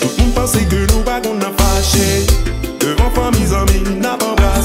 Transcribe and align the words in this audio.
Tout 0.00 0.08
le 0.16 0.24
monde 0.24 0.34
pensait 0.34 0.64
que 0.64 0.76
nous, 0.92 1.02
bah, 1.04 1.20
on 1.28 1.38
a. 1.40 1.58
Devant 2.80 3.10
famille, 3.10 3.54
amis, 3.54 4.00
pas 4.36 4.57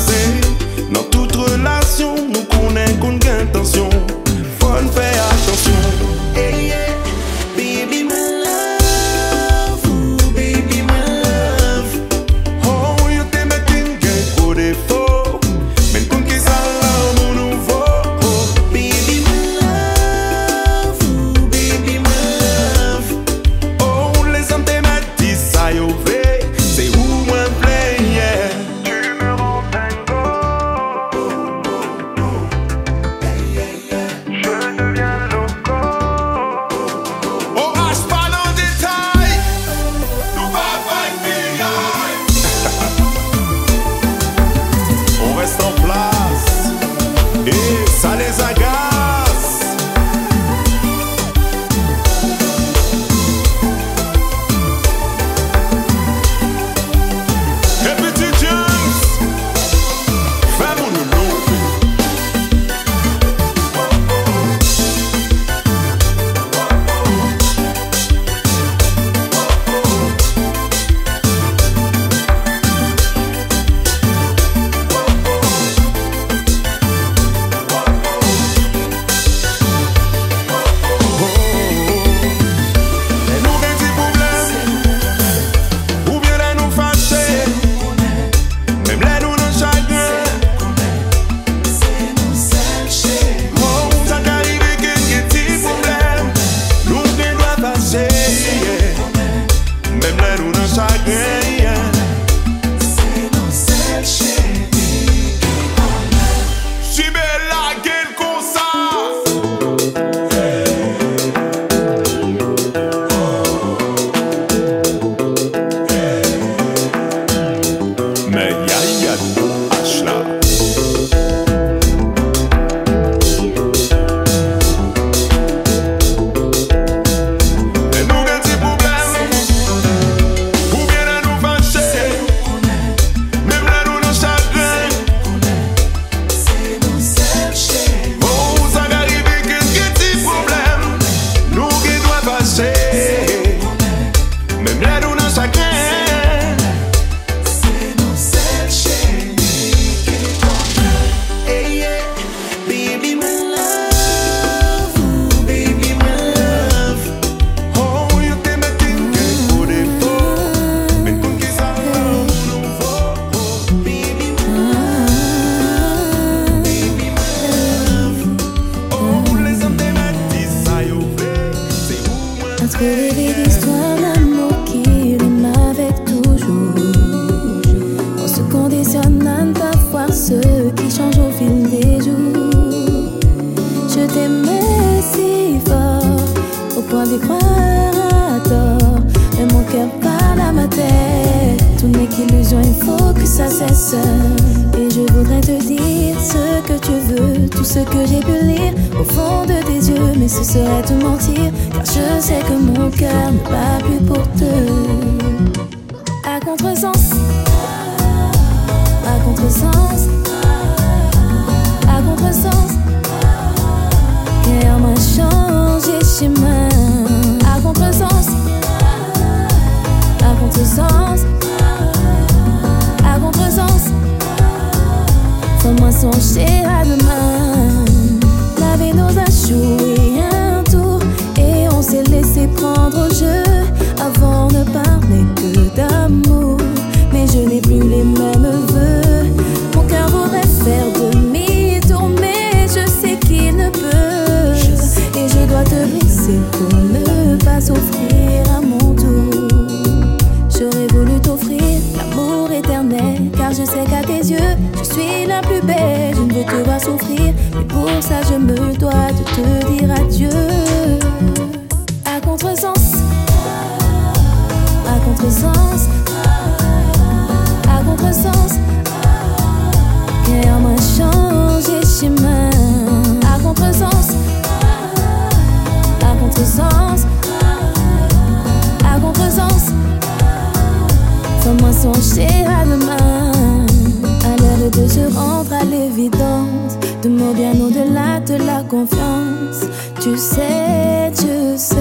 de 284.76 284.88
se 284.88 285.02
rendre 285.16 285.54
à 285.54 285.64
l'évidence. 285.64 286.78
De 287.02 287.10
mots 287.10 287.34
bien 287.34 287.54
au-delà 287.54 288.20
de 288.22 288.36
la 288.46 288.64
confiance. 288.64 289.66
Tu 290.02 290.18
sais, 290.18 291.12
tu 291.16 291.58
sais, 291.58 291.76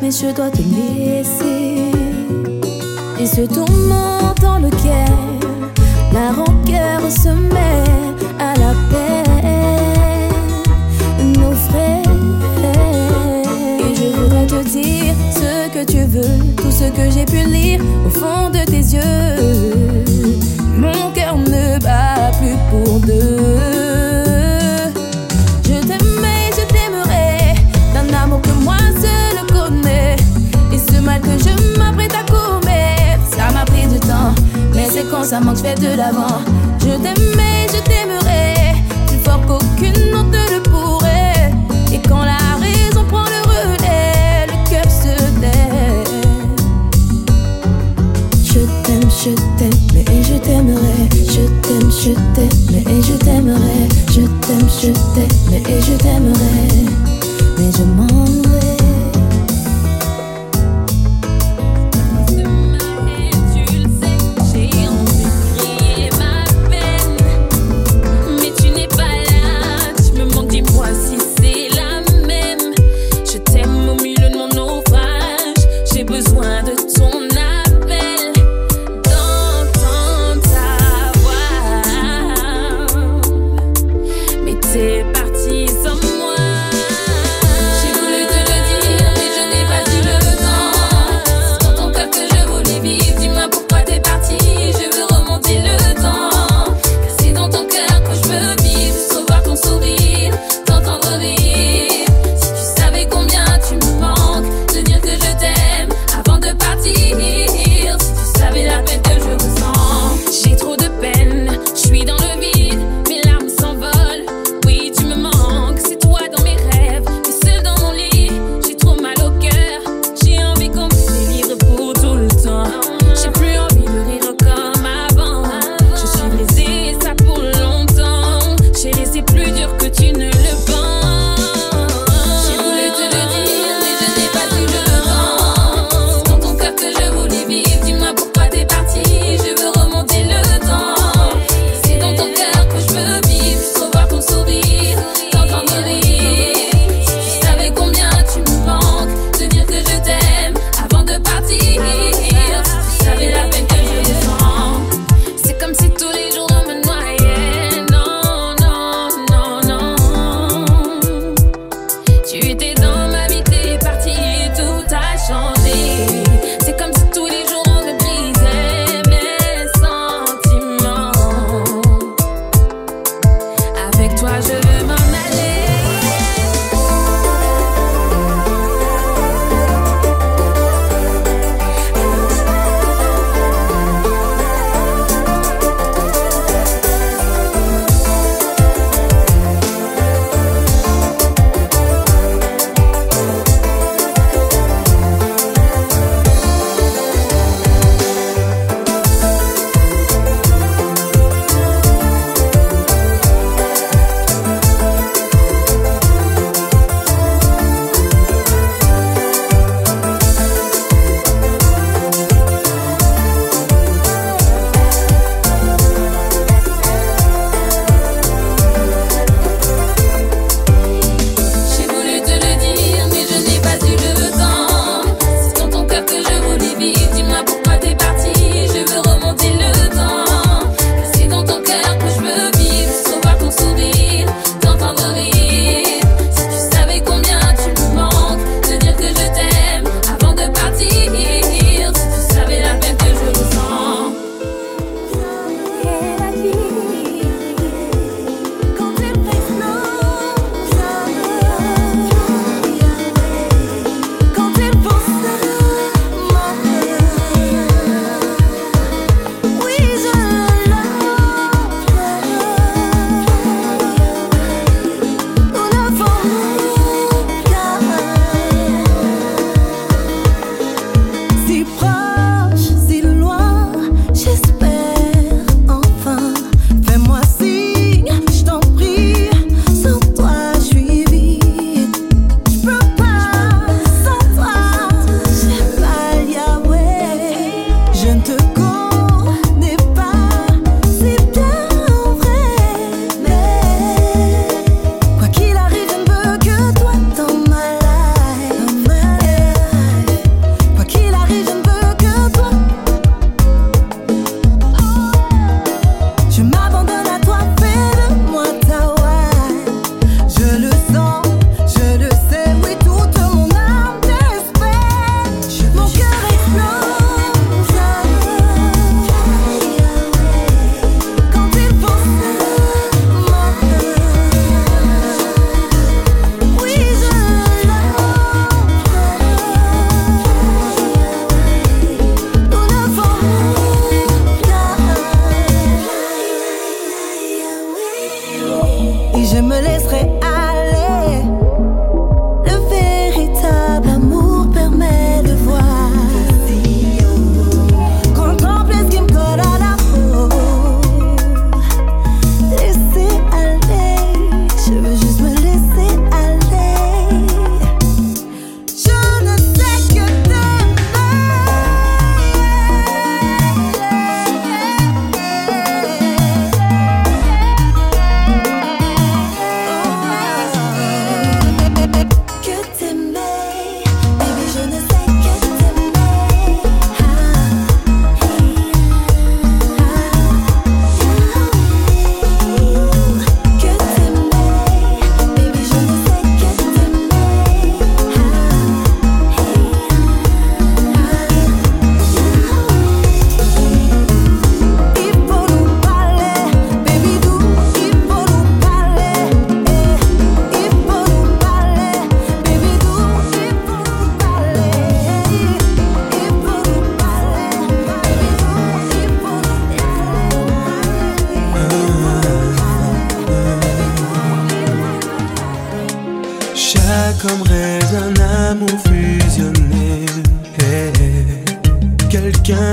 mais 0.00 0.10
je 0.10 0.34
dois 0.34 0.50
te 0.50 0.62
laisser. 0.62 1.90
Et 3.18 3.26
ce 3.26 3.42
tourment 3.42 4.34
dans 4.40 4.58
lequel 4.58 5.12
la 6.12 6.32
rancœur 6.32 7.00
se 7.10 7.28
met 7.28 7.84
à 8.38 8.54
la 8.54 8.72
peine. 8.90 9.32
Nos 11.34 11.52
frères. 11.68 12.02
Et 13.80 13.94
je 13.94 14.16
voudrais 14.16 14.46
te 14.46 14.68
dire 14.68 15.14
ce 15.32 15.68
que 15.74 15.84
tu 15.90 16.04
veux, 16.04 16.54
tout 16.56 16.70
ce 16.70 16.84
que 16.90 17.10
j'ai 17.10 17.24
pu 17.26 17.48
lire 17.48 17.80
au 18.06 18.10
fond 18.10 18.50
de 18.50 18.64
tes 18.64 18.94
yeux. 18.96 19.66
Mon 20.76 21.10
cœur 21.12 21.36
ne 21.38 21.78
bat 21.80 22.30
plus 22.38 22.56
pour 22.70 23.00
deux. 23.00 23.36
Je 25.64 25.80
t'aimais, 25.86 26.50
je 26.52 26.64
t'aimerai 26.72 27.54
d'un 27.94 28.14
amour 28.22 28.40
que 28.42 28.52
moi 28.62 28.76
seul 29.00 29.46
connais. 29.52 30.16
Et 30.72 30.78
ce 30.78 31.00
mal 31.00 31.20
que 31.20 31.38
je 31.38 31.78
m'apprête 31.78 32.14
à 32.14 32.24
commettre, 32.30 33.24
ça 33.30 33.50
m'a 33.52 33.64
pris 33.64 33.86
du 33.86 33.98
temps. 34.00 34.34
Mais 34.74 34.86
c'est 34.90 35.04
quand 35.10 35.24
ça 35.24 35.40
manque, 35.40 35.56
je 35.56 35.62
fais 35.62 35.74
de 35.74 35.96
l'avant. 35.96 36.40
Je 36.80 36.92
t'aimais, 37.02 37.66
je 37.72 37.80
t'aimerai 37.82 38.74
plus 39.06 39.18
fort 39.24 39.40
qu'aucune 39.46 40.14
autre 40.14 40.30
ne 40.30 40.56
le 40.56 40.62
pourrait. 40.62 41.52
Et 41.92 42.00
quand 42.06 42.22
la 42.22 42.38
raison 42.60 43.04
prend 43.08 43.24
le 43.24 43.40
relais, 43.48 44.46
le 44.46 44.70
cœur 44.70 44.84
se 44.90 45.16
tait. 45.40 46.04
Je 48.44 48.60
t'aime, 48.84 49.10
je 49.10 49.30
t'aime, 49.58 49.75
t'aimerai. 50.46 51.08
Je 51.12 51.44
t'aime, 51.62 51.90
je 51.90 52.12
t'aime, 52.34 52.76
et 52.76 53.02
je 53.02 53.14
t'aimerai. 53.14 53.88
Je 54.08 54.22
t'aime, 54.22 54.68
je 54.80 54.92
t'aime, 55.14 55.54
et 55.54 55.80
je 55.82 55.94
t'aimerai. 55.98 56.58
Mais 57.58 57.70
je 57.76 57.82
m'en 57.82 58.24
vais. 58.24 58.75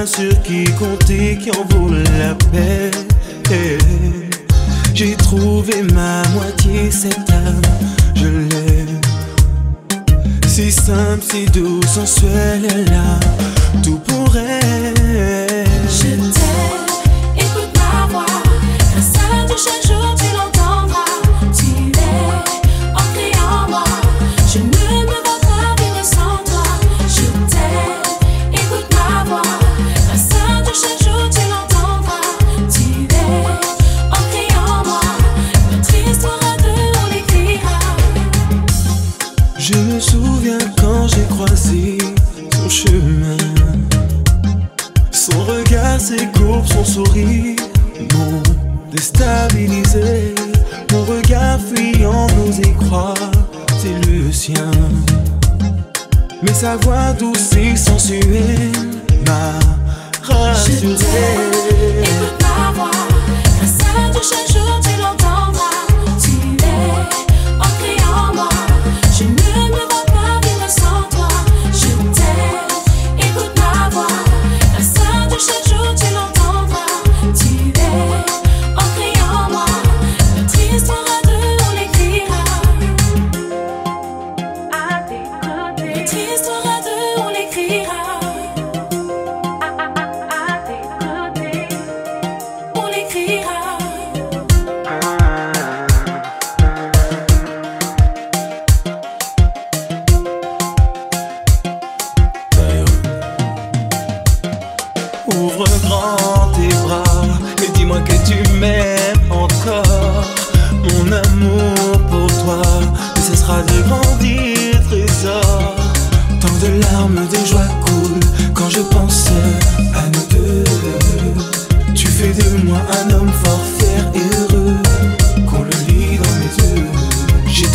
sur 0.06 0.42
qui 0.42 0.66
compter, 0.80 1.38
qui 1.38 1.52
en 1.52 1.66
vaut 1.70 1.92
la 1.92 2.36
peine. 2.52 2.92
J'ai 4.94 5.16
trouvé 5.16 5.82
ma 5.94 6.22
moitié, 6.30 6.92
cette 6.92 7.30
âme, 7.30 7.62
je 8.16 8.28
l'aime. 8.28 9.02
Si 10.48 10.72
simple, 10.72 11.22
si 11.22 11.46
douce, 11.46 11.86
sensuelle, 11.88 12.86
là. 12.90 13.20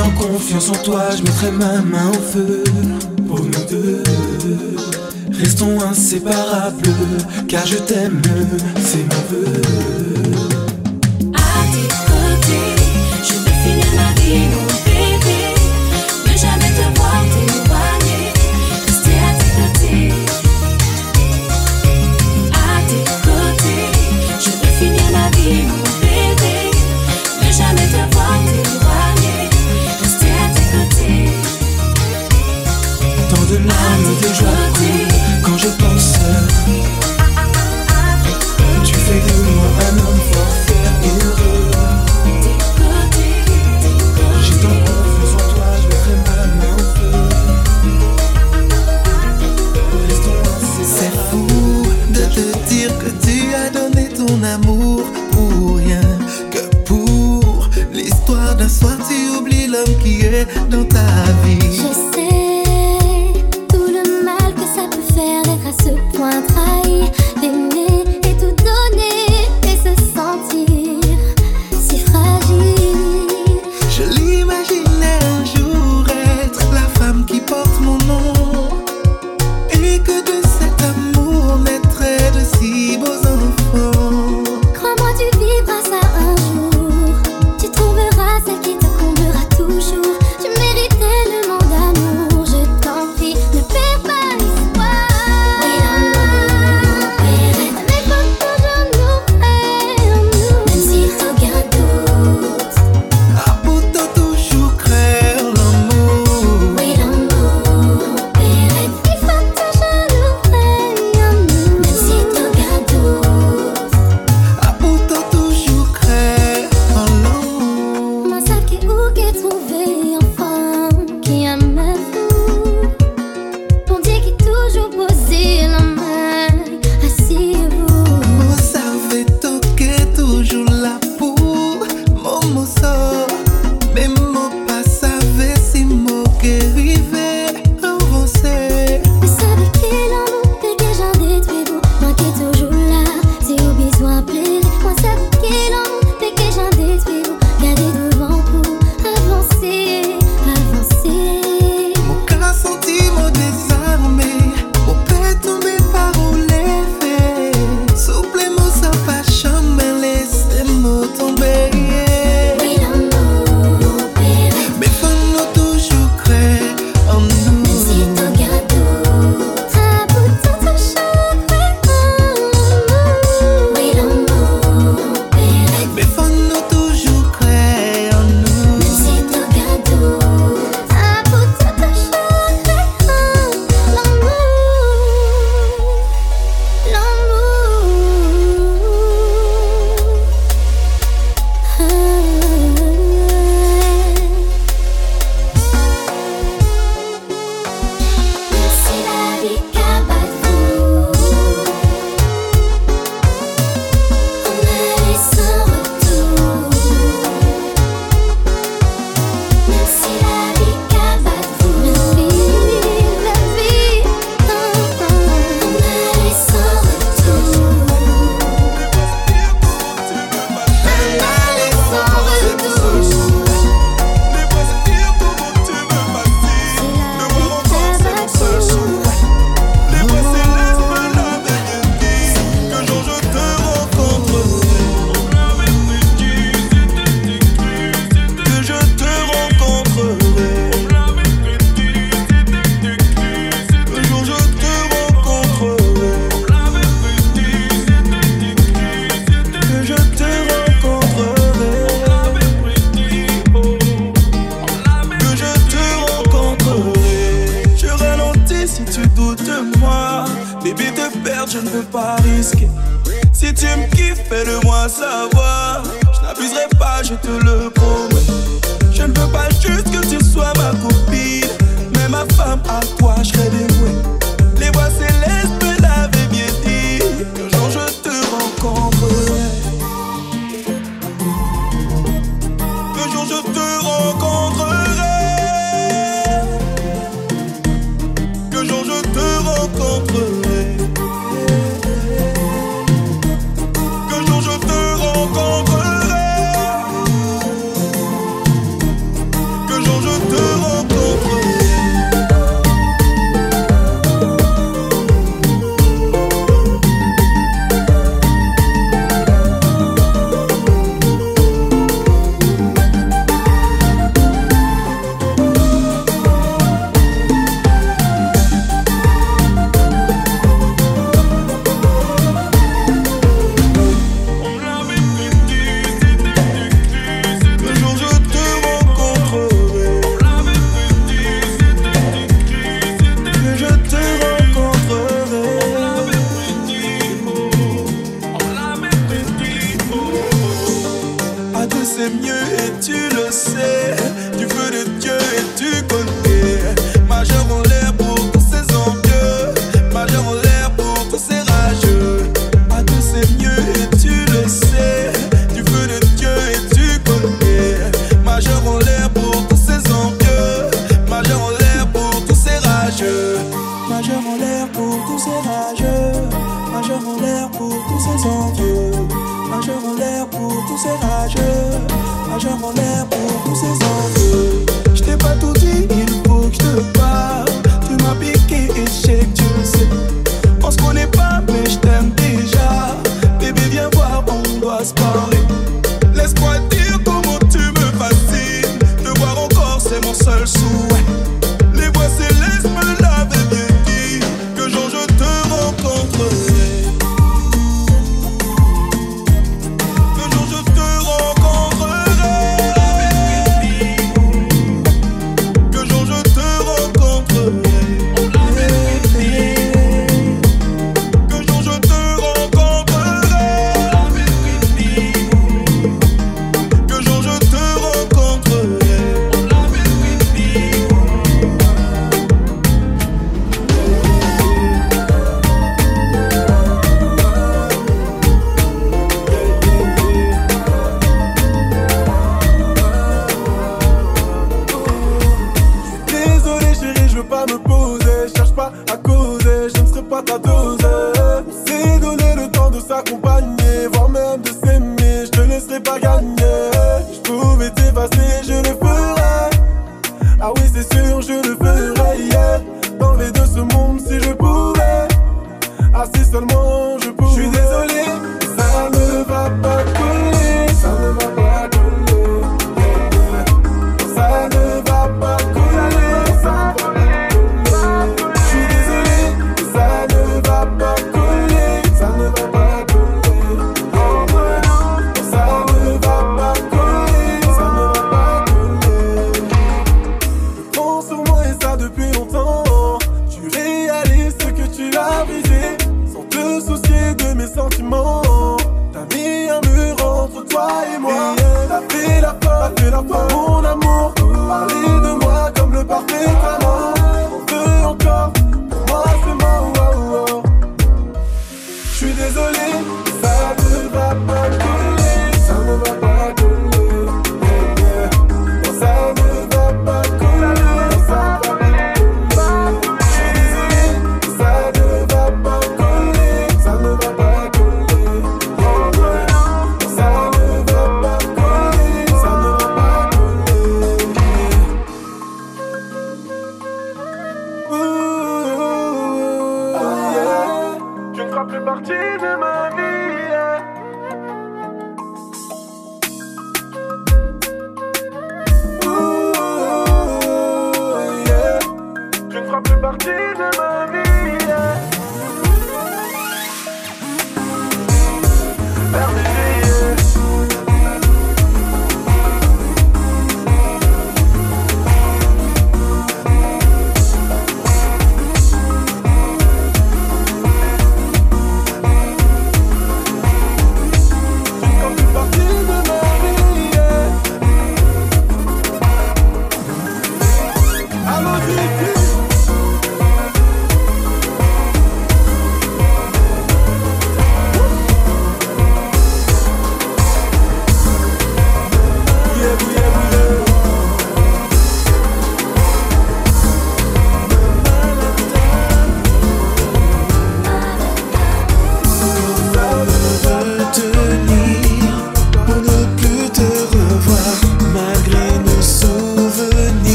en 0.00 0.10
confiance 0.10 0.68
en 0.70 0.82
toi, 0.82 1.04
je 1.16 1.22
mettrai 1.22 1.50
ma 1.50 1.80
main 1.82 2.10
au 2.10 2.20
feu 2.20 2.64
pour 3.26 3.40
nous 3.40 3.64
deux. 3.70 4.02
Restons 5.32 5.80
inséparables, 5.80 6.88
car 7.48 7.66
je 7.66 7.76
t'aime, 7.76 8.20
c'est 8.82 9.04
mon 9.04 9.22
vœu. 9.30 9.62
À 11.34 11.62
tes 11.72 11.88
côtés, 12.06 12.74
je 13.22 13.34
vais 13.44 13.56
finir 13.64 13.86
ma 13.94 14.20
vie. 14.20 14.65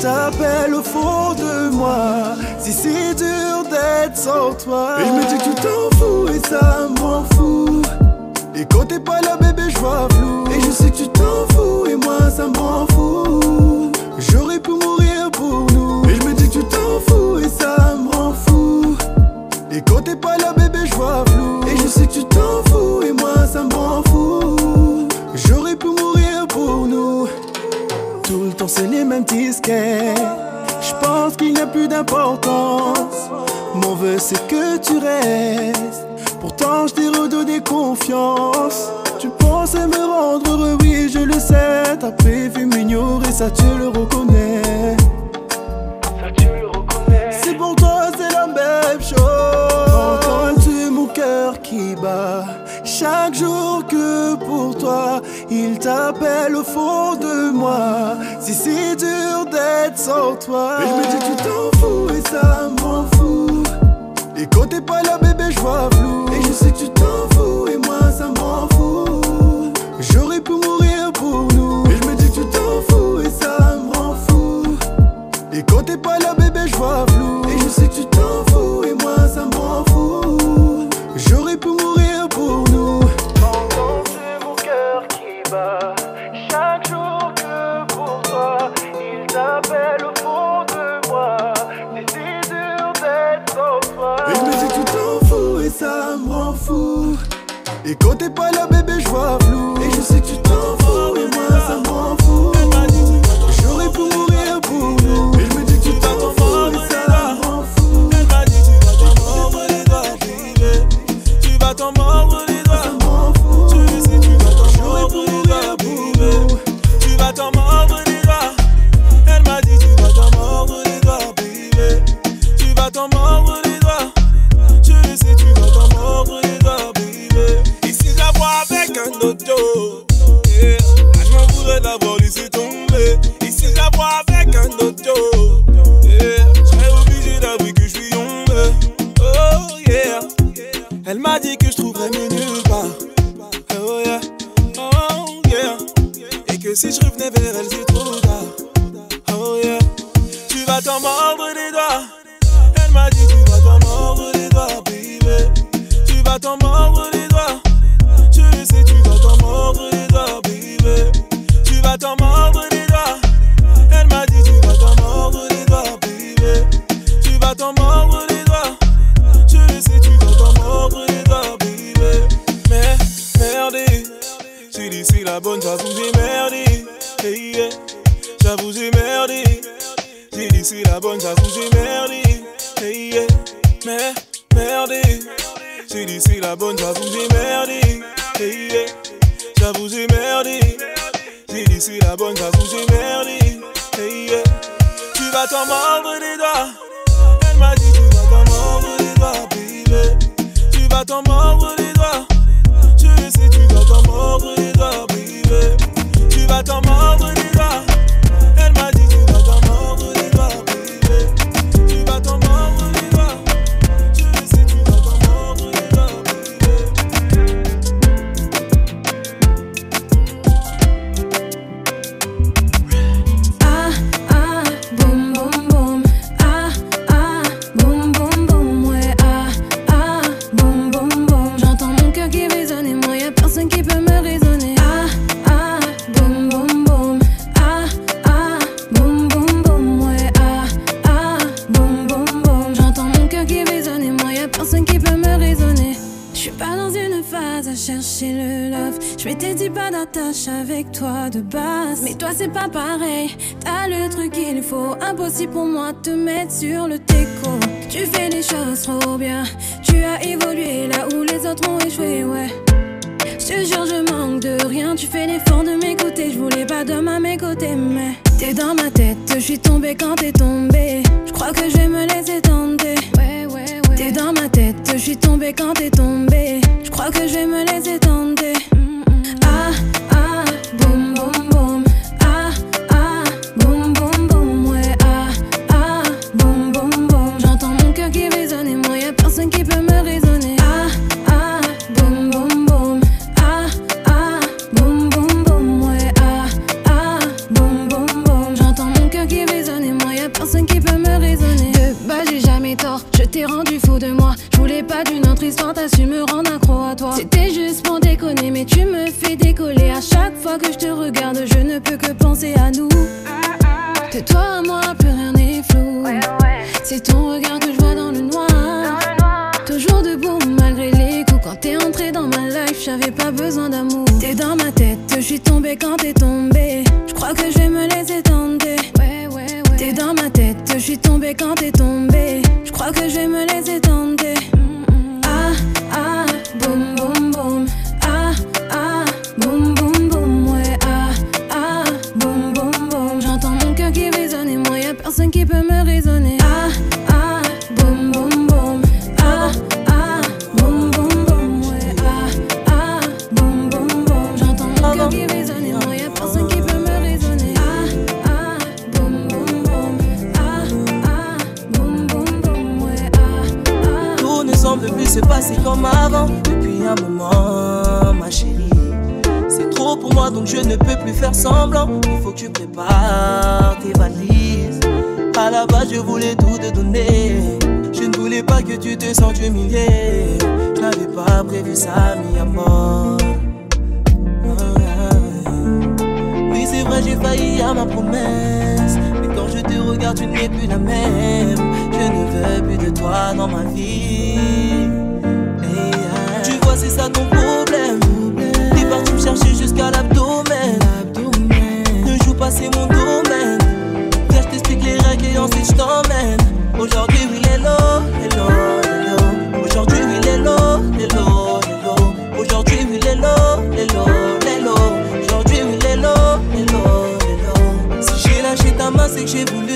t'appelle 0.00 0.74
au 0.74 0.82
fond 0.82 1.34
de 1.34 1.70
moi. 1.70 2.34
Si 2.58 2.72
c'est 2.72 3.14
dur 3.14 3.64
d'être 3.70 4.16
sans 4.16 4.54
toi, 4.54 4.96
et 5.00 5.06
je 5.06 5.12
me 5.12 5.28
dis 5.28 5.38
que 5.38 5.50
tu 5.50 5.54
t'en 5.54 5.96
fous 5.98 6.28
et 6.34 6.40
ça 6.48 6.88
m'en 7.00 7.24
fout. 7.34 7.86
Et 8.54 8.64
quand 8.64 8.86
t'es 8.86 9.00
pas 9.00 9.20
là, 9.20 9.36
bébé, 9.36 9.62
je 9.68 9.78
vois 9.78 10.08
flou. 10.10 10.44
Et 10.50 10.60
je 10.60 10.70
sais 10.70 10.90
que 10.90 10.96
tu 10.96 11.08
t'en 11.08 11.46
fous 11.54 11.86
et 11.86 11.96
moi 11.96 12.30
ça 12.30 12.46
m'en 12.46 12.86
fout. 12.86 12.99
c'est 28.80 28.86
les 28.86 29.04
mêmes 29.04 29.24
disquets. 29.24 30.14
Je 30.80 30.94
pense 31.04 31.36
qu'il 31.36 31.52
n'y 31.52 31.60
a 31.60 31.66
plus 31.66 31.86
d'importance. 31.86 33.28
Mon 33.74 33.94
vœu, 33.94 34.16
c'est 34.18 34.46
que 34.46 34.78
tu 34.78 34.96
restes. 34.96 36.06
Pourtant, 36.40 36.86
je 36.86 36.94
t'ai 36.94 37.08
redonné 37.08 37.60
confiance. 37.60 38.90
Tu 39.18 39.28
pensais 39.28 39.86
me 39.86 39.98
rendre 39.98 40.50
heureux, 40.50 40.78
oui, 40.80 41.10
je 41.12 41.18
le 41.18 41.38
sais. 41.38 41.96
T'as 41.98 42.12
prévu 42.12 42.64
m'ignorer, 42.64 43.30
ça 43.30 43.50
tu 43.50 43.64
le 43.78 43.88
reconnais. 43.88 44.96
Ça 46.02 46.30
tu 46.38 46.46
le 46.46 46.68
reconnais. 46.68 47.28
C'est 47.42 47.54
pour 47.54 47.76
toi, 47.76 48.04
c'est 48.16 48.32
la 48.32 48.46
même 48.46 49.02
chose. 49.02 49.92
Entends-tu 49.92 50.90
mon 50.90 51.06
cœur 51.06 51.60
qui 51.60 51.94
bat? 51.96 52.44
Chaque 52.82 53.34
jour 53.34 53.84
que 53.86 54.36
pour 54.36 54.76
toi 54.78 55.19
il 55.52 55.80
t'appelle 55.80 56.54
au 56.54 56.62
fond 56.62 57.16
de 57.16 57.50
moi. 57.50 58.16
Si 58.40 58.54
c'est 58.54 58.94
dur 58.94 59.46
d'être 59.50 59.98
sans 59.98 60.36
toi. 60.36 60.76
Mais 60.78 60.86
je 60.86 60.92
me 60.92 61.02
dis, 61.02 61.26
tu 61.26 61.42
t'en 61.42 61.78
fous 61.78 62.08
et 62.16 62.20
ça 62.30 62.70
m'en 62.80 63.04
fout. 63.16 63.68
Et 64.36 64.46
quand 64.46 64.68
t'es 64.68 64.80
pas 64.80 65.02
là, 65.02 65.18
bébé, 65.18 65.50
je 65.50 65.58
vois 65.58 65.90
flou. 65.92 66.26
Et 66.32 66.40
je 66.46 66.52
sais 66.52 66.70
que 66.70 66.78
tu 66.78 66.88
t'en 66.90 67.28
fous 67.34 67.66
et 67.66 67.76
moi, 67.78 68.12
ça 68.16 68.28
m'en 68.28 68.68
fout. 68.76 69.76
J'aurais 69.98 70.40
pu 70.40 70.52
mourir 70.52 71.12
pour 71.14 71.48
nous. 71.54 71.82
Mais 71.84 71.96
je 72.00 72.08
me 72.08 72.14
dis, 72.14 72.30
tu 72.30 72.44
t'en 72.46 72.80
fous 72.88 73.20
et 73.20 73.30
ça 73.30 73.76
m'en 73.76 74.10
rend 74.10 74.14
fou. 74.28 74.62
Et 75.52 75.64
quand 75.64 75.82
t'es 75.84 75.96
pas 75.96 76.18
là, 76.20 76.34
bébé, 76.38 76.60
je 76.66 76.76
vois 76.76 77.04
te 98.20 98.28
pa' 98.28 98.59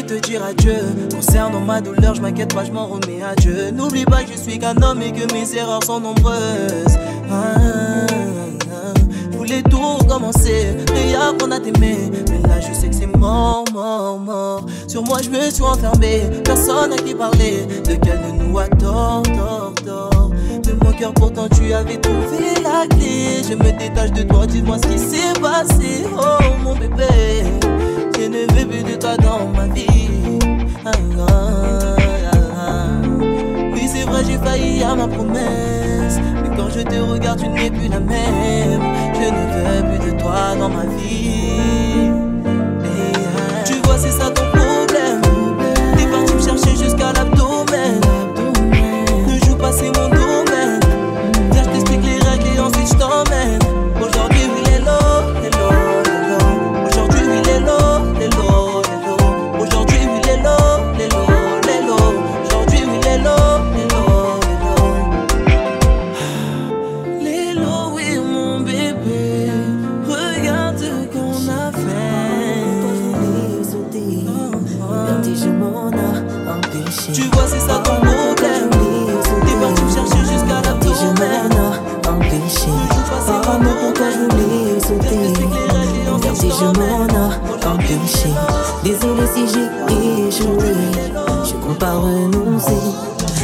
te 0.07 0.15
dire 0.15 0.43
adieu. 0.45 0.77
Concernant 1.11 1.61
ma 1.61 1.81
douleur, 1.81 2.15
je 2.15 2.21
m'inquiète 2.21 2.55
pas, 2.55 2.65
je 2.65 2.73
m'en 2.73 2.87
remets 2.87 3.23
à 3.23 3.35
Dieu. 3.35 3.71
N'oublie 3.71 4.05
pas 4.05 4.23
que 4.25 4.33
je 4.33 4.39
suis 4.39 4.59
qu'un 4.59 4.81
homme 4.83 5.03
et 5.03 5.13
que 5.13 5.33
mes 5.33 5.55
erreurs 5.57 5.83
sont 5.85 6.01
nombreuses. 6.01 6.99
Ah, 7.31 7.55
ah, 7.57 8.07
ah. 8.71 9.37
voulais 9.37 9.63
tout 9.63 9.79
recommencer, 9.79 10.77
réapprendre 10.93 11.55
à 11.55 11.61
t'aimer. 11.61 12.11
Mais 12.31 12.49
là, 12.49 12.61
je 12.61 12.75
sais 12.75 12.89
que 12.89 12.95
c'est 12.95 13.17
mort, 13.17 13.65
mort, 13.73 14.19
mort. 14.19 14.67
Sur 14.87 15.03
moi, 15.05 15.19
je 15.23 15.31
me 15.31 15.51
suis 15.51 15.63
enfermé, 15.63 16.23
personne 16.45 16.93
à 16.93 16.97
qui 16.97 17.15
parler. 17.15 17.67
De 17.87 17.95
quel 17.95 18.21
de 18.21 18.43
nous 18.43 18.59
a 18.59 18.69
tort, 18.69 19.23
tort, 19.23 19.75
tort. 19.85 20.31
De 20.63 20.73
mon 20.85 20.93
cœur, 20.93 21.15
pourtant, 21.15 21.49
tu 21.49 21.73
avais 21.73 21.97
trouvé 21.97 22.63
la 22.63 22.87
clé. 22.89 23.43
Je 23.49 23.55
me 23.55 23.79
détache 23.79 24.13
de 24.13 24.23
toi, 24.23 24.47
dis-moi 24.47 24.77
ce 24.83 24.89
qui 24.89 24.99
s'est 24.99 25.41
passé. 25.41 26.05
Oh, 26.17 26.63
mon 26.63 26.75
bébé. 26.75 27.94
Je 28.17 28.29
ne 28.29 28.41
veux 28.53 28.67
plus 28.67 28.85
de 28.85 28.97
toi 28.97 29.17
dans 29.17 29.49
ma 29.49 29.67
vie. 29.75 30.39
Ah, 30.85 30.91
ah, 31.19 31.97
ah, 32.27 32.39
ah, 32.57 32.87
oui, 33.73 33.89
c'est 33.93 34.05
vrai, 34.05 34.23
j'ai 34.25 34.39
failli 34.39 34.83
à 34.85 34.95
ma 34.95 35.09
promesse. 35.09 36.21
Mais 36.43 36.57
quand 36.57 36.69
je 36.71 36.81
te 36.81 36.95
regarde, 36.95 37.41
tu 37.41 37.49
n'es 37.49 37.71
plus 37.71 37.89
la 37.89 38.01
même. 38.01 38.83
Je 39.15 39.27
ne 39.31 39.43
veux 39.53 39.99
plus 39.99 40.13
de 40.13 40.21
toi 40.21 40.55
dans 40.59 40.69
ma 40.69 40.85
vie. 40.87 42.13
Tu 43.65 43.75
vois, 43.85 43.99
c'est 43.99 44.13
ça 44.13 44.31
ton 44.31 44.45
problème. 44.51 45.21
T'es 45.97 46.07
parti 46.07 46.35
me 46.35 46.41
chercher 46.41 46.77
jusqu'à 46.77 47.13
l'abdo. 47.13 47.44
si 89.35 89.41
j'ai 89.49 90.29
échoué, 90.29 90.73
je 91.45 91.53
compte 91.55 91.79
pas 91.79 91.95
renoncer. 91.95 92.73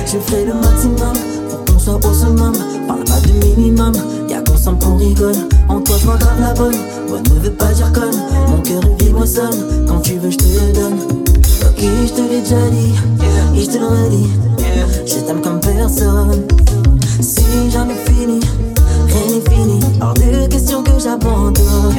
Je 0.07 0.19
fais 0.19 0.45
le 0.45 0.55
maximum 0.55 1.17
pour 1.49 1.65
qu'on 1.65 1.79
soit 1.79 1.97
au 1.97 2.15
summum. 2.15 2.53
Parle 2.87 3.05
pas 3.05 3.21
du 3.21 3.33
minimum, 3.33 3.93
y'a 4.29 4.41
qu'on 4.41 4.57
s'en 4.57 4.77
qu'on 4.77 4.97
rigole. 4.97 5.35
En 5.69 5.81
toi, 5.81 5.97
je 5.99 6.05
vois 6.05 6.17
grave 6.17 6.41
la 6.41 6.55
bonne. 6.55 6.77
Moi, 7.09 7.19
ne 7.19 7.41
veux 7.41 7.53
pas 7.53 7.73
dire 7.73 7.93
conne. 7.93 8.21
Mon 8.49 8.61
cœur 8.63 8.83
vibre 8.99 9.27
sonne. 9.27 9.87
Quand 9.89 10.01
tu 10.01 10.19
veux, 10.19 10.31
je 10.31 10.37
te 10.37 10.45
le 10.45 10.73
donne. 10.73 10.99
Ok, 11.63 11.81
je 12.07 12.13
te 12.13 12.21
l'ai 12.21 12.41
déjà 12.41 12.69
dit, 12.71 12.95
et 13.57 13.63
je 13.63 13.71
te 13.71 13.79
le 13.79 13.87
redis. 13.87 14.31
Je 15.07 15.21
t'aime 15.21 15.41
comme 15.41 15.61
personne. 15.61 16.47
Si 17.21 17.71
jamais 17.71 17.97
fini, 18.07 18.41
rien 19.07 19.27
n'est 19.27 19.51
fini. 19.51 19.81
Hors 20.01 20.15
de 20.15 20.47
question 20.47 20.83
que 20.83 20.99
j'abandonne. 20.99 21.95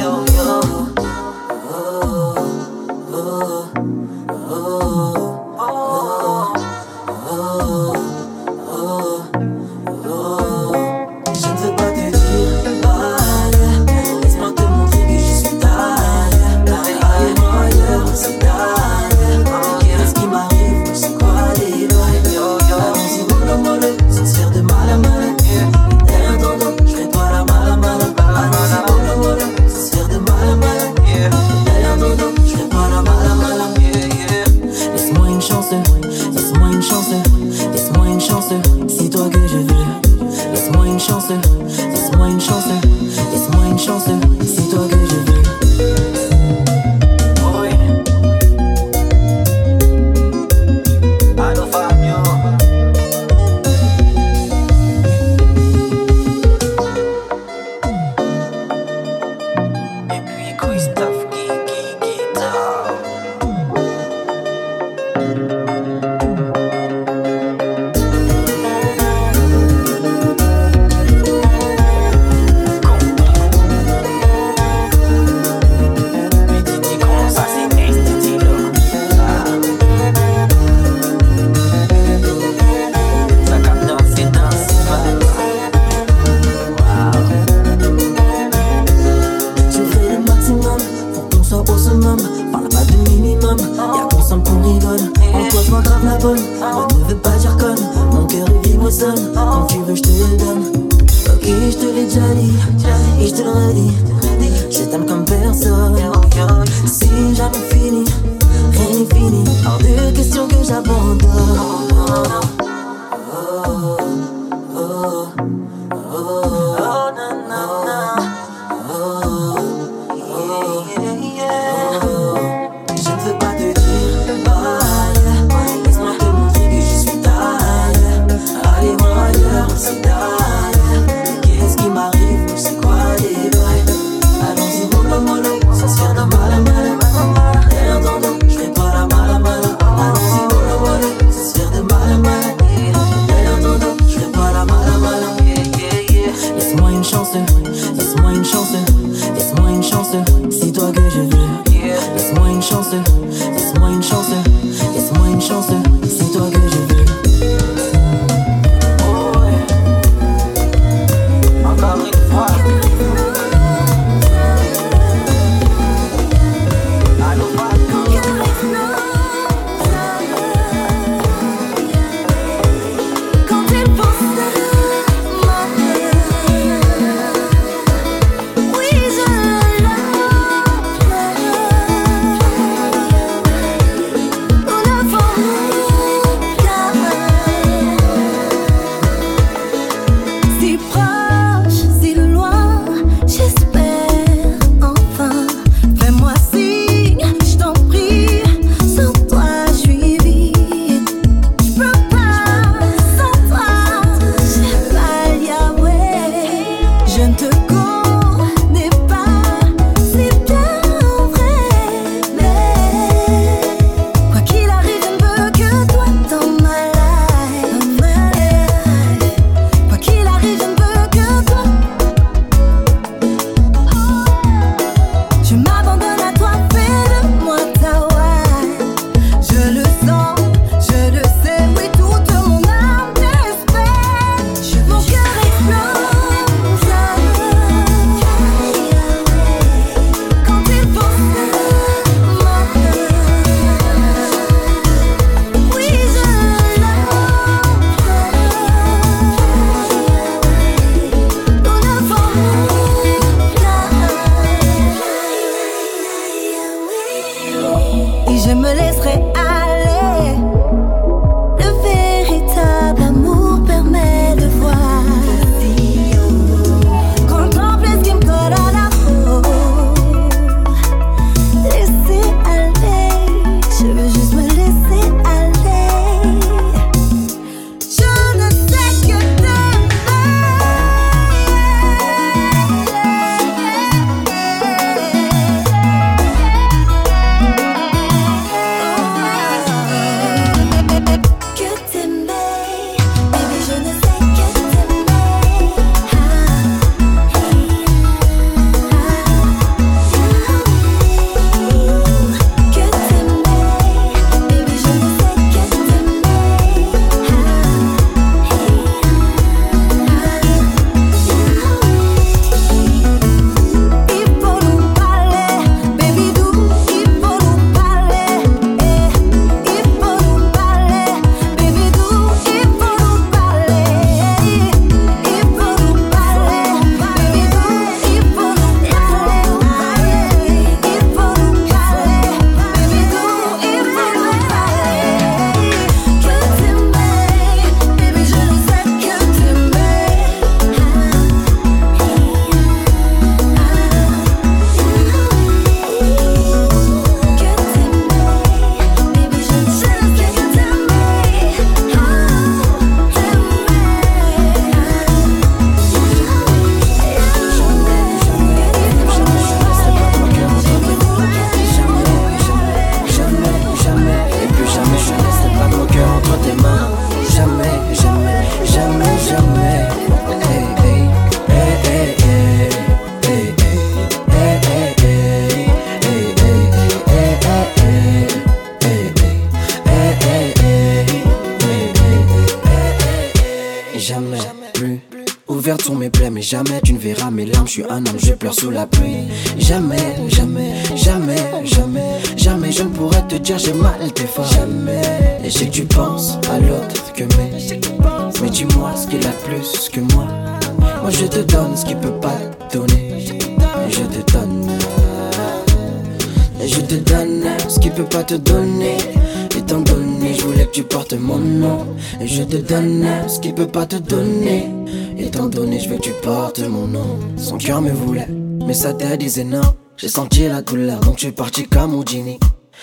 Peut 413.64 413.70
pas 413.70 413.86
te 413.86 413.96
donner. 413.96 414.68
Étant 415.16 415.46
donné, 415.46 415.78
je 415.78 415.88
veux 415.88 415.96
que 415.96 416.02
tu 416.02 416.12
portes 416.22 416.58
mon 416.60 416.88
nom. 416.88 417.18
Son 417.36 417.58
cœur 417.58 417.80
me 417.80 417.90
voulait, 417.90 418.26
mais 418.66 418.74
sa 418.74 418.92
tête 418.92 419.20
disait 419.20 419.44
non. 419.44 419.60
J'ai 419.96 420.08
senti 420.08 420.48
la 420.48 420.62
douleur, 420.62 420.98
donc 421.00 421.14
je 421.18 421.26
suis 421.26 421.32
parti 421.32 421.68
comme 421.68 421.94
Houdini. 421.94 422.40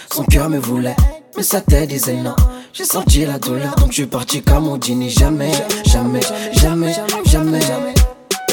Son 0.10 0.24
cœur 0.24 0.50
me 0.50 0.58
voulait, 0.58 0.96
mais 1.36 1.44
sa 1.44 1.60
tête 1.60 1.90
disait 1.90 2.16
non. 2.16 2.36
J'ai 2.72 2.86
senti 2.86 3.26
la 3.26 3.40
douleur, 3.40 3.76
donc 3.76 3.90
je 3.90 3.96
suis 3.96 4.06
parti 4.06 4.42
comme 4.42 4.70
Houdini. 4.70 5.10
Jamais, 5.10 5.52
jamais, 5.86 6.22
jamais, 6.54 6.94
jamais, 7.26 7.62
jamais. 7.62 7.94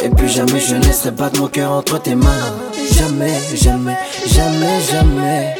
Et 0.03 0.09
plus 0.11 0.29
jamais 0.29 0.59
je 0.59 0.74
laisserai 0.74 1.12
battre 1.12 1.41
mon 1.41 1.47
cœur 1.47 1.70
entre 1.70 2.03
tes 2.03 2.16
mains. 2.16 2.53
Jamais, 2.93 3.39
jamais, 3.55 3.97
jamais, 4.27 4.81
jamais. 4.91 5.55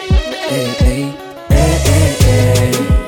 Hey, 0.51 0.67
hey, 0.81 1.07
hey, 1.49 1.77
hey, 1.85 2.27
hey, 2.27 3.06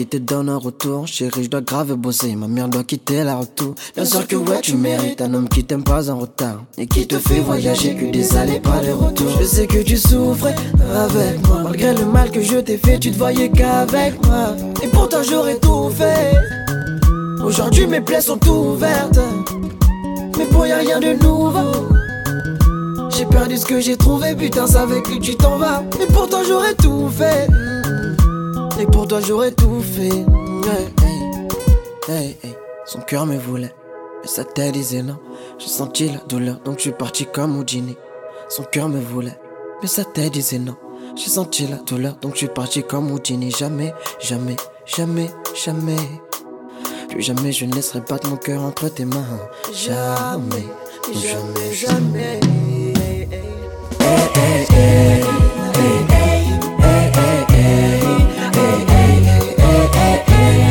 qui 0.00 0.06
te 0.06 0.16
donne 0.16 0.48
un 0.48 0.56
retour. 0.56 1.06
Chérie, 1.06 1.44
je 1.44 1.50
dois 1.50 1.60
grave 1.60 1.94
bosser, 1.94 2.34
ma 2.34 2.48
mère 2.48 2.68
doit 2.68 2.84
quitter 2.84 3.22
la 3.22 3.36
retour. 3.36 3.74
Bien 3.94 4.06
sûr 4.06 4.26
que 4.26 4.34
ouais, 4.34 4.60
tu 4.62 4.74
mérites 4.74 5.20
un 5.20 5.34
homme 5.34 5.46
qui 5.46 5.62
t'aime 5.62 5.84
pas 5.84 6.08
en 6.08 6.20
retard. 6.20 6.64
Et 6.78 6.86
qui 6.86 7.06
te 7.06 7.18
fait 7.18 7.40
voyager 7.40 7.94
que 7.94 8.06
des 8.10 8.34
allées, 8.34 8.60
pas 8.60 8.78
des 8.80 8.92
retours 8.92 9.28
Je 9.38 9.44
sais 9.44 9.66
que 9.66 9.82
tu 9.82 9.98
souffrais 9.98 10.54
avec 10.96 11.46
moi. 11.46 11.64
Malgré 11.64 11.92
le 11.94 12.06
mal 12.06 12.30
que 12.30 12.40
je 12.40 12.56
t'ai 12.56 12.78
fait, 12.78 12.98
tu 12.98 13.10
te 13.10 13.18
voyais 13.18 13.50
qu'avec 13.50 14.24
moi. 14.24 14.56
Et 14.82 14.88
pourtant 14.88 15.22
j'aurais 15.22 15.58
tout 15.58 15.90
fait. 15.90 16.32
Aujourd'hui 17.44 17.86
mes 17.86 18.00
plaies 18.00 18.22
sont 18.22 18.40
ouvertes. 18.48 19.20
Mais 20.38 20.46
pour 20.46 20.66
y 20.66 20.72
a 20.72 20.78
rien 20.78 20.98
de 20.98 21.12
nouveau. 21.22 21.88
J'ai 23.10 23.26
perdu 23.26 23.58
ce 23.58 23.66
que 23.66 23.80
j'ai 23.80 23.98
trouvé, 23.98 24.34
putain 24.34 24.64
avec 24.76 25.06
lui 25.08 25.20
tu 25.20 25.36
t'en 25.36 25.58
vas. 25.58 25.84
Mais 25.98 26.06
pourtant 26.06 26.38
j'aurais 26.42 26.74
tout 26.74 27.10
fait 27.10 27.48
Et 28.80 28.86
pour 28.86 29.06
toi 29.06 29.20
j'aurais 29.20 29.52
tout 29.52 29.82
fait. 29.82 30.24
Son 32.86 33.00
cœur 33.02 33.26
me 33.26 33.36
voulait 33.36 33.74
Mais 34.22 34.28
sa 34.28 34.44
tête 34.44 34.72
disait 34.72 35.02
non. 35.02 35.18
J'ai 35.58 35.68
senti 35.68 36.08
la 36.08 36.18
douleur 36.28 36.60
donc 36.64 36.78
je 36.78 36.82
suis 36.82 36.92
parti 36.92 37.26
comme 37.26 37.56
Houdini 37.58 37.96
Son 38.48 38.64
cœur 38.64 38.88
me 38.88 38.98
voulait 38.98 39.38
Mais 39.82 39.88
sa 39.88 40.04
tête 40.04 40.32
disait 40.32 40.58
non. 40.58 40.76
J'ai 41.14 41.28
senti 41.28 41.66
la 41.66 41.76
douleur 41.76 42.16
donc 42.22 42.32
je 42.32 42.38
suis 42.38 42.48
parti 42.48 42.82
comme 42.82 43.10
Houdini 43.10 43.50
Jamais, 43.50 43.92
jamais, 44.18 44.56
jamais, 44.86 45.30
jamais. 45.54 45.96
Plus 47.10 47.22
jamais 47.22 47.52
je 47.52 47.66
ne 47.66 47.74
laisserai 47.74 48.00
battre 48.00 48.28
mon 48.30 48.36
cœur 48.36 48.62
entre 48.62 48.88
tes 48.88 49.04
mains. 49.04 49.26
Jamais, 49.74 50.64
jamais, 51.12 51.72
jamais. 51.74 52.40
yeah. 60.40 60.69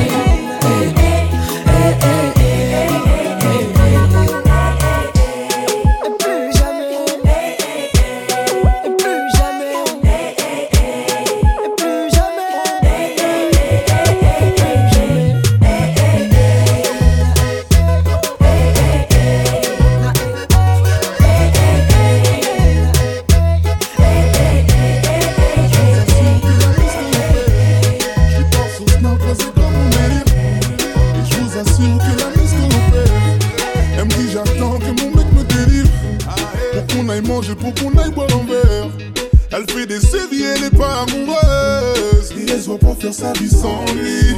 Séries, 40.70 40.76
elle 40.76 40.76
est 40.76 40.78
pas 40.78 41.02
amoureuse. 41.02 42.34
Voit 42.70 42.78
pas 42.78 42.96
faire 43.02 43.14
sa 43.14 43.34
vie 43.34 43.50
sans 43.50 43.84
lui. 43.96 44.36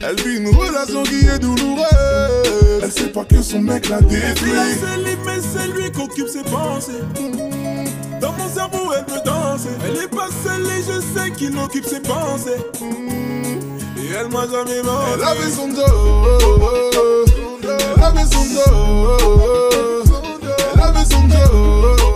Elle 0.00 0.16
vit 0.22 0.38
une 0.38 0.48
relation 0.54 1.02
qui 1.02 1.26
est 1.26 1.38
douloureuse. 1.38 2.80
Elle 2.82 2.90
sait 2.90 3.08
pas 3.08 3.24
que 3.24 3.42
son 3.42 3.60
mec 3.60 3.88
l'a 3.90 4.00
détruit. 4.00 4.50
Elle 4.94 5.06
est 5.06 5.18
mais 5.26 5.40
c'est 5.42 5.68
lui 5.68 5.90
qui 5.90 6.00
occupe 6.00 6.28
ses 6.28 6.42
pensées. 6.44 7.02
Dans 8.20 8.32
mon 8.32 8.48
cerveau, 8.48 8.92
elle 8.96 9.04
me 9.12 9.24
danse. 9.24 9.66
Elle 9.84 10.04
est 10.04 10.08
pas 10.08 10.28
seule 10.42 10.64
et 10.64 10.82
je 10.82 11.00
sais 11.00 11.30
qu'il 11.32 11.58
occupe 11.58 11.84
ses 11.84 12.00
pensées. 12.00 12.62
Et 13.98 14.14
elle 14.18 14.28
m'a 14.28 14.46
jamais 14.48 14.82
menti. 14.82 15.10
Elle 15.14 15.24
avait 15.24 15.50
son 15.50 15.68
dos. 15.68 15.82
Elle 17.96 18.02
avait 18.02 18.24
son 18.24 18.44
dos. 18.54 19.18
Elle 20.74 20.80
avait 20.80 21.04
son 21.04 21.22
dos. 21.28 22.09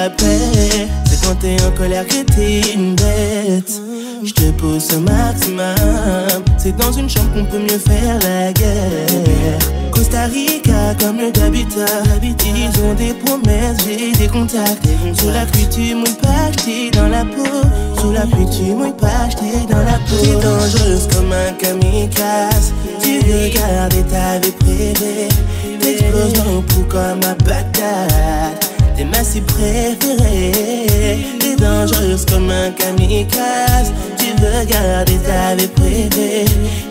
C'est 0.00 1.26
quand 1.26 1.34
t'es 1.34 1.56
en 1.62 1.70
colère 1.72 2.06
que 2.06 2.22
t'es 2.22 2.62
une 2.72 2.94
bête. 2.94 3.82
Je 4.24 4.32
te 4.32 4.50
pousse 4.52 4.94
au 4.94 5.00
maximum. 5.00 5.74
C'est 6.56 6.74
dans 6.74 6.90
une 6.92 7.08
chambre 7.08 7.30
qu'on 7.34 7.44
peut 7.44 7.58
mieux 7.58 7.78
faire 7.78 8.18
la 8.22 8.50
guerre. 8.52 9.58
Costa 9.90 10.24
Rica 10.24 10.94
comme 10.98 11.18
le 11.18 11.30
d'habitat. 11.30 12.02
Ils 12.22 12.80
ont 12.82 12.94
des 12.94 13.12
promesses, 13.12 13.76
j'ai 13.86 14.12
des 14.12 14.28
contacts. 14.28 14.86
Sous 15.20 15.28
la 15.28 15.44
pluie, 15.44 15.68
tu 15.70 15.94
mouilles 15.94 16.16
pas, 16.22 16.50
j't'ai 16.52 16.90
dans 16.92 17.08
la 17.08 17.24
peau. 17.26 18.00
Sous 18.00 18.12
la 18.12 18.22
pluie, 18.22 18.46
tu 18.50 18.72
mouilles 18.72 18.94
pas, 18.98 19.28
j't'ai 19.28 19.66
dans 19.68 19.84
la 19.84 19.98
peau. 20.08 20.16
T'es 20.22 20.32
dangereuse 20.32 21.08
comme 21.08 21.30
un 21.30 21.52
kamikaze. 21.58 22.72
Tu 23.02 23.18
veux 23.20 23.48
garder 23.50 24.02
ta 24.04 24.38
vie 24.38 24.52
privée. 24.52 25.28
T'exploses 25.78 26.32
dans 26.32 26.44
le 26.44 26.84
comme 26.88 27.20
un 27.22 27.44
Bagdad. 27.44 28.59
T'es 29.00 29.06
ma 29.06 29.24
cible 29.24 29.46
préférée. 29.46 31.24
T'es 31.38 31.56
dangereuse 31.56 32.26
comme 32.26 32.50
un 32.50 32.70
kamikaze. 32.72 33.94
Tu 34.18 34.26
veux 34.42 34.64
garder 34.66 35.16
ta 35.26 35.54
vie 35.54 35.68
privée. 35.68 36.44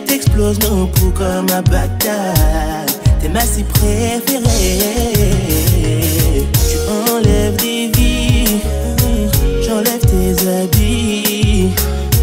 T'exploses 0.08 0.58
nos 0.58 0.86
poux 0.86 1.12
comme 1.12 1.46
un 1.56 1.62
Bagdad. 1.62 2.90
T'es 3.20 3.28
ma 3.28 3.42
cible 3.42 3.68
préférée. 3.68 4.42
Tu 6.68 6.78
enlèves 7.12 7.54
des 7.58 7.92
vies. 7.96 8.58
J'enlève 9.64 10.00
tes 10.00 10.48
habits. 10.48 11.68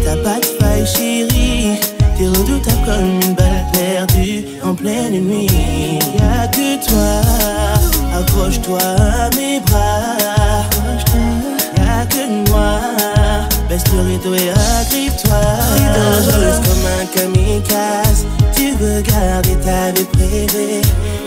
T'as 0.04 0.16
pas 0.16 0.38
de 0.38 0.44
faille, 0.60 0.86
chérie. 0.86 1.80
T'es 2.18 2.26
redoutable 2.26 2.84
comme 2.84 3.20
une 3.22 3.34
balle 3.34 3.64
perdue 3.72 4.44
en 4.62 4.74
pleine 4.74 5.18
nuit. 5.18 5.48
Y'a 6.18 6.46
que 6.48 6.76
toi, 6.86 7.22
accroche-toi 8.20 8.78
à 8.80 9.30
mes 9.36 9.60
bras. 9.60 10.16
Y'a 11.76 12.06
que 12.06 12.50
moi, 12.50 12.80
baisse 13.68 13.84
le 13.92 14.00
rideau 14.00 14.34
et 14.34 14.50
agrippe-toi. 14.50 15.40
T'es 15.76 15.88
dangereuse 15.98 16.60
comme 16.66 16.86
un 16.98 17.06
kamikaze. 17.14 18.26
Tu 18.54 18.72
veux 18.80 19.00
garder 19.02 19.56
ta 19.64 19.92
vie 19.92 20.06
privée. 20.12 20.82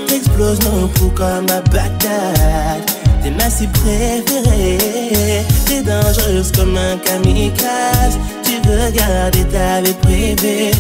T'exploses 0.08 0.60
nos 0.62 0.88
poux 0.88 1.12
comme 1.16 1.46
un 1.50 1.62
Bagdad. 1.72 2.82
T'es 3.24 3.32
ma 3.32 3.50
cible 3.50 3.74
préférée. 3.74 5.46
T'es 5.66 5.82
dangereuse 5.82 6.52
comme 6.52 6.78
un 6.78 6.98
kamikaze. 6.98 8.18
Tu 8.44 8.54
veux 8.68 8.92
garder 8.92 9.46
ta 9.46 9.82
vie 9.82 9.94
privée. 10.02 10.72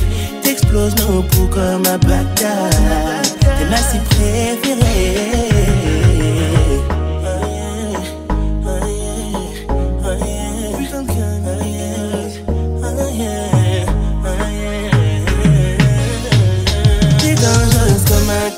T'exploses 0.44 0.96
nos 0.98 1.22
poux 1.24 1.48
comme 1.48 1.86
un 1.86 1.98
Bagdad. 1.98 3.28
T'es 3.40 3.66
ma 3.70 3.78
cible 3.78 4.04
préférée. 4.10 6.01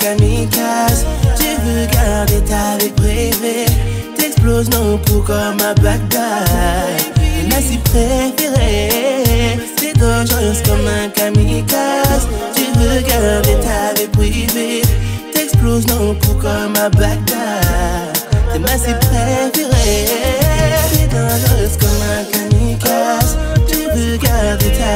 Kamikaze. 0.04 1.06
Tu 1.40 1.50
veux 1.64 1.86
garder 1.86 2.42
ta 2.42 2.78
vie 2.78 2.92
privée. 2.92 3.66
T'exploses 4.18 4.70
nos 4.70 4.98
poux 4.98 5.24
comme 5.26 5.60
un 5.62 5.74
Bagdad. 5.82 7.00
T'es 7.16 7.48
ma 7.50 7.62
cible 7.62 7.84
préférée. 7.84 9.58
T'es 9.78 9.94
dangereuse 9.94 10.62
comme 10.68 10.88
un 10.88 11.08
kamikaze. 11.10 12.28
Tu 12.56 12.66
veux 12.78 13.02
garder 13.02 13.56
ta 13.66 13.94
vie 13.98 14.10
privée. 14.18 14.82
T'exploses 15.34 15.88
nos 15.88 16.14
poux 16.14 16.36
comme 16.36 16.76
un 16.86 16.90
Bagdad. 16.90 18.14
T'es 18.52 18.60
ma 18.60 18.78
cible 18.78 19.00
préférée. 19.00 20.06
T'es 20.92 21.08
dangereuse 21.16 21.78
comme 21.82 22.04
un 22.16 22.24
kamikaze. 22.32 23.38
Tu 23.68 23.78
veux 23.96 24.18
garder 24.18 24.72
ta 24.80 24.94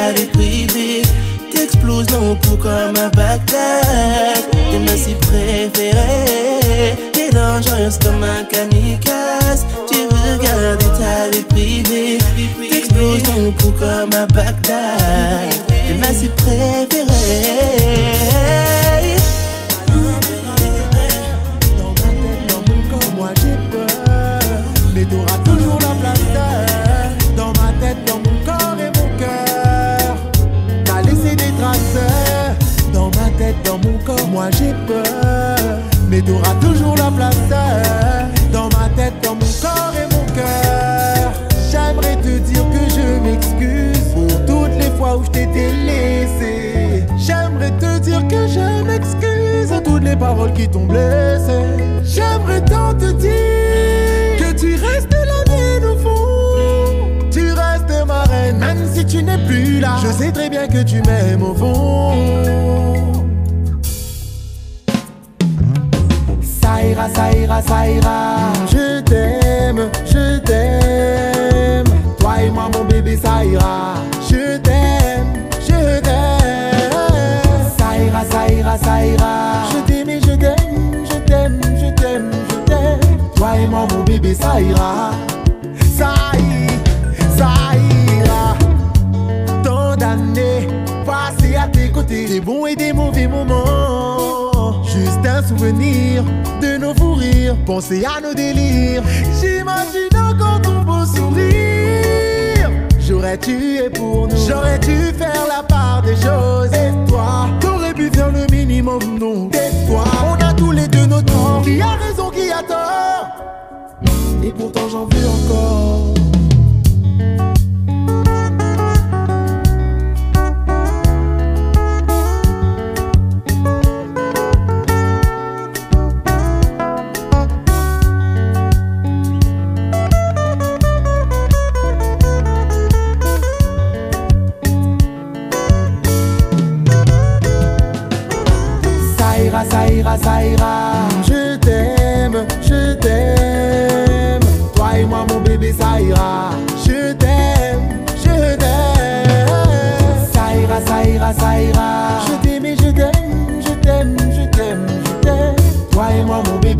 privée. 1.67 2.07
T'exploses 2.07 2.09
nos 2.11 2.35
poux 2.35 2.57
comme 2.57 2.97
un 2.97 3.09
Bagdad. 3.09 4.49
T'es 4.71 4.79
ma 4.79 4.97
cible 4.97 5.19
préférée. 5.19 6.95
T'es 7.13 7.29
dangereuse 7.31 7.97
comme 8.03 8.23
un 8.23 8.43
kamikaze. 8.43 9.65
Tu 9.89 9.97
veux 9.97 10.37
garder 10.37 10.85
ta 10.99 11.29
vie 11.31 11.43
privée. 11.43 12.17
T'exploses 12.69 13.23
nos 13.35 13.51
poux 13.51 13.71
comme 13.71 14.13
un 14.13 14.27
Bagdad. 14.27 15.53
T'es 15.67 15.93
ma 15.99 16.13
cible 16.13 16.33
préférée. 16.35 16.96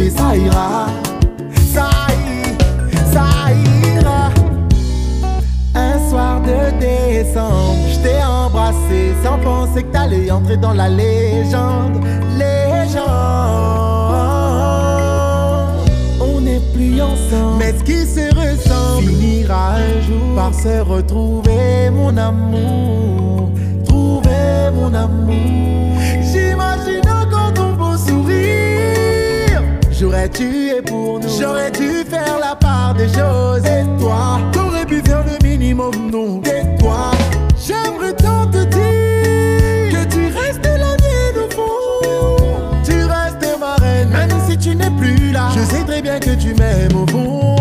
Ça 0.10 0.36
ira. 0.36 0.88
Ça 1.74 1.90
ira, 2.36 3.06
ça 3.14 3.28
ira. 3.54 4.30
Un 5.76 6.10
soir 6.10 6.42
de 6.42 6.80
décembre, 6.80 7.78
je 7.92 8.00
t'ai 8.00 8.24
embrassé 8.24 9.14
sans 9.24 9.38
penser 9.40 9.84
que 9.84 9.92
t'allais 9.92 10.32
entrer 10.32 10.58
dans 10.58 10.74
la 10.74 10.90
légende. 10.90 12.04
Légende. 12.38 13.08
On 16.20 16.42
n'est 16.42 16.62
plus 16.74 17.02
ensemble, 17.02 17.58
mais 17.60 17.74
ce 17.78 17.84
qui 17.84 18.06
se 18.06 18.34
ressent 18.36 19.02
finira 19.02 19.76
un 19.76 20.02
jour 20.02 20.36
par 20.36 20.54
se 20.54 20.80
retrouver, 20.82 21.90
mon 21.92 22.16
amour. 22.18 23.50
Trouver 23.86 24.72
mon 24.74 24.94
amour. 24.94 25.98
J'imagine 26.22 27.08
encore 27.10 27.54
ton 27.54 27.74
beau 27.74 27.98
sourire. 27.98 29.07
J'aurais 30.00 30.30
tué 30.30 30.80
pour 30.86 31.20
nous, 31.20 31.28
j'aurais 31.40 31.72
dû 31.72 32.04
faire 32.08 32.38
la 32.40 32.56
part 32.56 32.94
des 32.94 33.08
choses? 33.08 33.66
Et 33.66 33.84
toi, 34.00 34.40
t'aurais 34.52 34.86
pu 34.86 35.02
faire 35.02 35.24
le 35.26 35.44
minimum, 35.44 36.12
non? 36.12 36.40
Et 36.46 36.78
toi, 36.78 37.10
j'aimerais 37.58 38.14
tant 38.14 38.46
te 38.46 38.64
dire 38.66 39.90
que 39.92 40.06
tu 40.14 40.28
restes 40.28 40.64
la 40.66 40.94
mienne 41.02 41.38
au 41.44 41.50
fond. 41.52 42.38
Tu 42.84 42.94
restes 43.06 43.60
ma 43.60 43.74
reine, 43.84 44.10
même 44.10 44.30
si 44.48 44.56
tu 44.56 44.76
n'es 44.76 44.92
plus 44.92 45.32
là. 45.32 45.50
Je 45.56 45.62
sais 45.62 45.84
très 45.84 46.04
bien 46.04 46.20
que 46.20 46.36
tu 46.36 46.54
m'aimes 46.54 46.96
au 46.96 47.08
fond. 47.08 47.56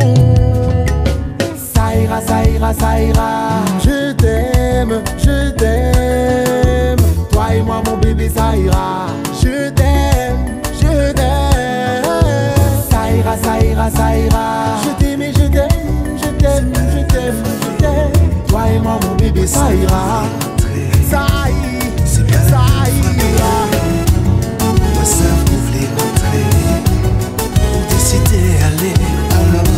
Ça 1.56 1.96
ira, 1.96 2.20
ça 2.20 2.44
ira, 2.44 2.74
ça 2.74 3.00
ira. 3.00 3.64
Je 3.82 4.12
t'aime, 4.12 5.02
je 5.16 5.50
t'aime. 5.52 6.98
Toi 7.30 7.54
et 7.54 7.62
moi, 7.62 7.82
mon 7.86 7.96
bébé, 7.96 8.28
ça 8.28 8.54
ira. 8.54 9.06
Je 9.42 9.70
t'aime, 9.70 9.85
ira, 13.26 13.36
ça 13.42 13.64
ira, 13.64 13.90
ça 13.90 14.16
ira. 14.16 14.76
Je 14.84 15.04
t'aime 15.04 15.22
et 15.22 15.32
je 15.32 15.46
t'aime, 15.48 15.68
je 16.16 16.28
t'aime, 16.38 16.72
je 16.74 17.12
t'aime, 17.12 17.42
je 17.62 17.82
t'aime. 17.82 18.12
Toi 18.48 18.62
et 18.68 18.78
moi, 18.78 18.98
mon 19.02 19.14
bébé, 19.16 19.46
ça 19.46 19.74
ira. 19.74 20.24
Ça 21.10 21.26
ira, 21.48 22.40
ça 22.48 22.62
ira. 22.88 23.54
Moi, 24.94 25.04
ça 25.04 25.24
vous 25.46 25.58
voulez 25.66 25.88
rentrer. 25.98 26.44
Ou 27.74 27.92
décider 27.92 28.46
aller, 28.68 28.94
alors, 29.32 29.72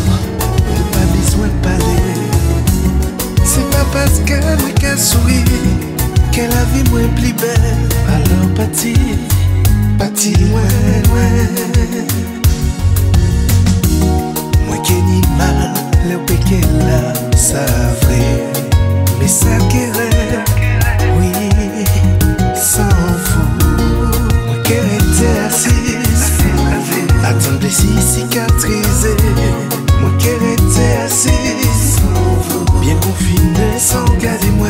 pas 0.91 1.05
besoin 1.15 1.47
de 1.47 1.59
parler. 1.63 2.01
C'est 3.43 3.69
pas 3.71 3.85
parce 3.91 4.19
qu'elle 4.25 4.43
n'a 4.43 4.71
qu'à 4.79 4.95
sourire 4.97 5.43
que 6.31 6.41
la 6.41 6.63
vie 6.71 6.89
moins 6.91 7.07
plus 7.15 7.33
belle. 7.33 7.77
Alors, 8.07 8.29
Lakini 14.79 15.21
mal 15.37 15.75
leo 16.07 16.19
peke 16.19 16.61
la 16.87 17.13
savre 17.35 18.19
Mesakere 19.19 20.07
oui 21.17 21.31
sans 22.55 22.87
vous 23.25 24.47
Mwakere 24.47 24.97
assis 25.47 25.97
Attendez 27.25 27.69
si 27.69 27.89
cicatrisé. 28.01 29.15
Mwakere 29.99 30.55
assis 31.05 31.29
Bien 32.79 32.95
confiné 32.95 33.79
sans 33.79 34.05
garder 34.21 34.51
moi. 34.51 34.69